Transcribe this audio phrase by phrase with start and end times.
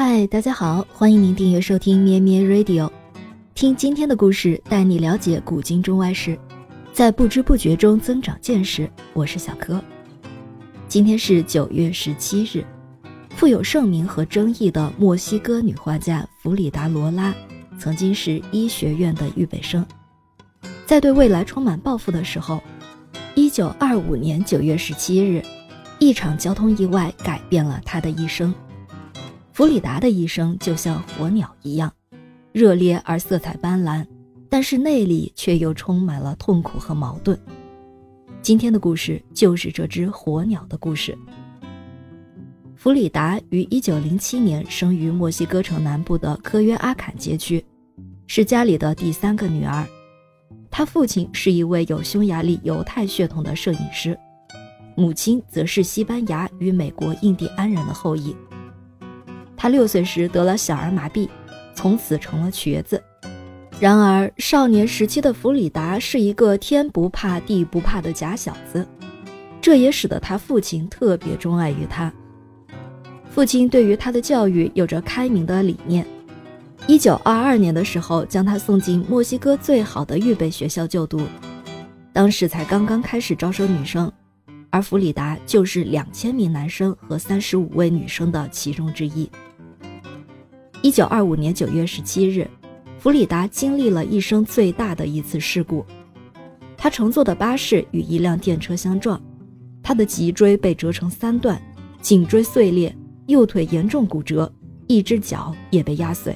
[0.00, 2.88] 嗨，大家好，欢迎您订阅收听咩咩 Radio，
[3.52, 6.38] 听今天的故事，带你了解古今中外事，
[6.92, 8.88] 在不知不觉中增长见识。
[9.12, 9.82] 我是小柯。
[10.86, 12.64] 今天是九月十七日，
[13.30, 17.34] 富有盛名和争议的墨西哥女画家弗里达·罗拉，
[17.76, 19.84] 曾经是医学院的预备生，
[20.86, 22.62] 在对未来充满抱负的时候，
[23.34, 25.42] 一九二五年九月十七日。
[25.98, 28.54] 一场交通意外改变了她的一生。
[29.58, 31.92] 弗里达的一生就像火鸟一样，
[32.52, 34.06] 热烈而色彩斑斓，
[34.48, 37.36] 但是内里却又充满了痛苦和矛盾。
[38.40, 41.18] 今天的故事就是这只火鸟的故事。
[42.76, 47.66] 弗里达于1907年生于墨西哥城南部的科约阿坎街区，
[48.28, 49.84] 是家里的第三个女儿。
[50.70, 54.16] 她父亲是一位有匈牙利犹太血统的摄影师。
[54.96, 58.36] 母亲则是西班牙与美国印第安人的后裔。
[59.58, 61.28] 他六岁时得了小儿麻痹，
[61.74, 63.02] 从此成了瘸子。
[63.80, 68.86] 然而，少年时期的弗里达是一个天不怕地不怕的假小子，
[69.60, 72.12] 这也使得他父亲特别钟爱于他。
[73.30, 76.06] 父亲对于他的教育有着开明的理念。
[76.86, 81.20] 一九二二年的时候，将他送进墨西哥最好的预备学校就读，
[82.12, 84.10] 当时才刚刚开始招收女生。
[84.70, 89.30] 而弗里达就是两千名男生和三十五位女生的其中之一。
[90.88, 92.48] 一九二五年九月十七日，
[92.98, 95.84] 弗里达经历了一生最大的一次事故，
[96.78, 99.20] 他乘坐的巴士与一辆电车相撞，
[99.82, 101.60] 他的脊椎被折成三段，
[102.00, 104.50] 颈椎碎裂，右腿严重骨折，
[104.86, 106.34] 一只脚也被压碎，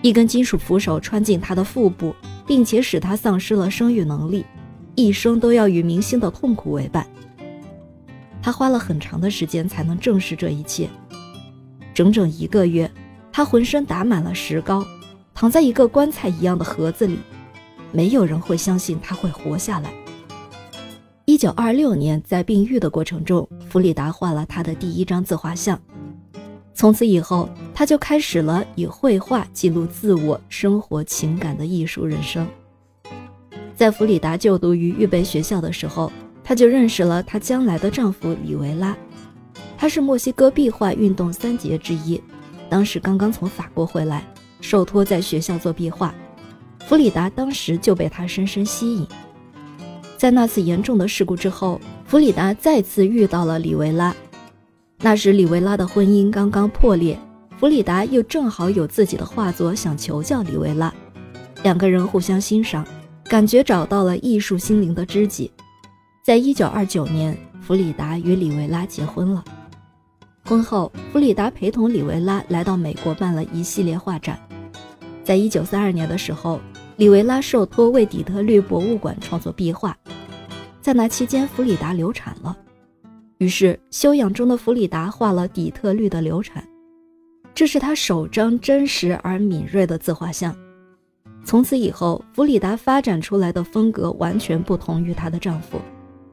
[0.00, 2.14] 一根金属扶手穿进他的腹部，
[2.46, 4.46] 并且使他丧失了生育能力。
[4.94, 7.06] 一生都要与明星的痛苦为伴。
[8.40, 10.88] 他花了很长的时间才能正视这一切，
[11.92, 12.90] 整整一个月，
[13.36, 14.82] 他浑身打满了石膏，
[15.34, 17.18] 躺在一个棺材一样的盒子里，
[17.92, 19.92] 没有人会相信他会活下来。
[21.26, 25.78] 一九二六年，在病愈的过程中，弗里达画了他的第一张自画像，
[26.72, 32.48] 从此以后，他就开始了以绘画记录自我生活情感的艺术人生。
[33.74, 36.10] 在弗里达就读于预备学校的时候，
[36.42, 38.96] 她就认识了她将来的丈夫里维拉。
[39.76, 42.18] 他是墨西哥壁画运动三杰之一，
[42.68, 44.24] 当时刚刚从法国回来，
[44.60, 46.14] 受托在学校做壁画。
[46.80, 49.06] 弗里达当时就被他深深吸引。
[50.16, 54.14] 在那次严重的事故之后，弗里达再次遇到了里维拉。
[54.98, 57.18] 那时里维拉的婚姻刚刚破裂，
[57.58, 60.92] 弗里达又正好有自己的画作想求教里维拉，
[61.62, 62.86] 两个人互相欣赏。
[63.28, 65.50] 感觉找到了艺术心灵的知己，
[66.24, 69.44] 在一九二九年，弗里达与里维拉结婚了。
[70.46, 74.38] 婚后，弗里达陪同里维拉来到美国办了一系列画展。
[75.24, 76.60] 在一九三二年的时候，
[76.96, 79.96] 里维拉受托为底特律博物馆创作壁画，
[80.80, 82.56] 在那期间，弗里达流产了，
[83.38, 86.64] 于是休养中的弗里达画了底特律的流产，
[87.52, 90.56] 这是他首张真实而敏锐的自画像。
[91.44, 95.80] 从此以后，弗里达发展出来的风格完全不同于她的丈夫，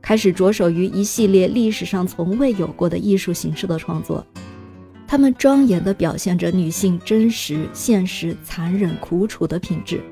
[0.00, 4.26] 开始着手于一系列历史上从未有过的艺术形式的创作。
[5.06, 10.02] 他们庄严地表现着女性真实、现实、残忍、苦楚的品质。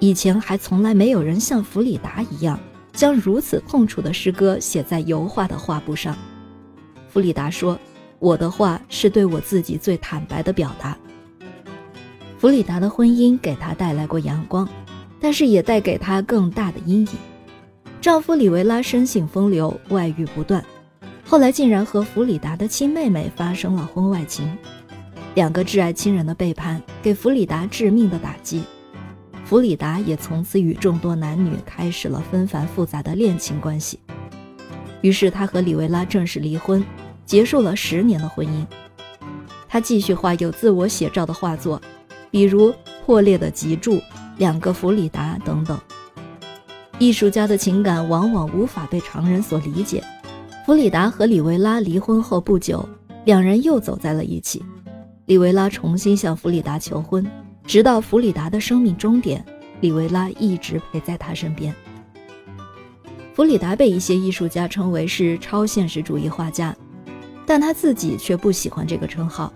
[0.00, 2.58] 以前还从来没有人像弗里达一样，
[2.92, 6.16] 将如此痛楚的诗歌写在油画的画布上。
[7.08, 7.78] 弗里达说
[8.18, 10.96] ：“我的画是对我自己最坦白的表达。”
[12.38, 14.68] 弗里达的婚姻给她带来过阳光，
[15.20, 17.08] 但是也带给她更大的阴影。
[18.00, 20.64] 丈夫里维拉生性风流，外遇不断，
[21.24, 24.56] 后来竟然和弗里达的亲妹妹发生了婚外情。
[25.34, 28.62] 两个挚爱亲人的背叛，给弗里达致命的打击。
[29.44, 33.98] 弗里达也从此与众多男女开始了纷繁复杂的恋情关系。
[35.00, 36.84] 于是她和里维拉正式离婚，
[37.24, 38.64] 结束了十年的婚姻。
[39.68, 41.80] 她继续画有自我写照的画作。
[42.30, 42.74] 比如
[43.06, 43.98] 破裂的脊柱、
[44.36, 45.80] 两个弗里达等等。
[46.98, 50.02] 艺术家的情感往往无法被常人所理解。
[50.66, 52.86] 弗里达和里维拉离婚后不久，
[53.24, 54.62] 两人又走在了一起。
[55.26, 57.24] 里维拉重新向弗里达求婚，
[57.64, 59.44] 直到弗里达的生命终点，
[59.80, 61.72] 里维拉一直陪在他身边。
[63.32, 66.74] 弗里达被一些艺术家称为是超现实主义画家，
[67.46, 69.52] 但他自己却不喜欢这个称号。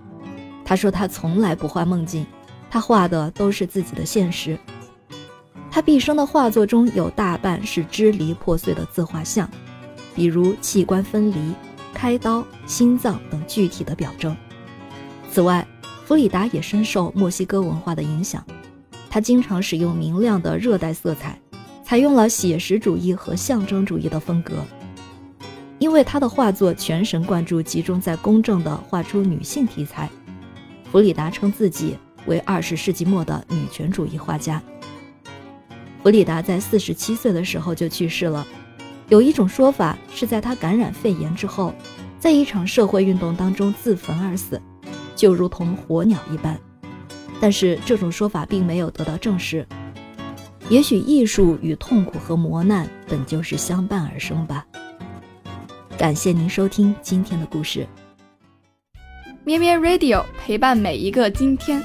[0.64, 2.24] 他说他从来不画梦境。
[2.70, 4.58] 他画的都是自己的现实。
[5.74, 9.48] 他毕生的画作中有大半是支离破碎的自画像，
[10.14, 11.54] 比如器官分离、
[11.94, 14.36] 开刀、心脏等具体的表征。
[15.30, 15.66] 此外，
[16.04, 18.44] 弗里达也深受墨西哥文化的影响，
[19.08, 21.40] 他经常使用明亮的热带色彩，
[21.82, 24.56] 采用了写实主义和象征主义的风格。
[25.78, 30.10] 因为他的画作全神贯注，集中在公正地画出女性题材，
[30.90, 31.96] 弗里达称自己
[32.26, 34.62] 为二十世纪末的女权主义画家。
[36.02, 38.44] 弗里达在四十七岁的时候就去世了，
[39.08, 41.72] 有一种说法是在他感染肺炎之后，
[42.18, 44.60] 在一场社会运动当中自焚而死。
[45.14, 46.58] 就如同火鸟一般，
[47.40, 49.64] 但是这种说法并没有得到证实。
[50.68, 54.66] 也许艺术与痛苦和磨难本就是相伴而生吧。
[55.96, 57.86] 感谢您收听今天的故事，
[59.44, 61.80] 咩咩 Radio 陪伴每一个今天。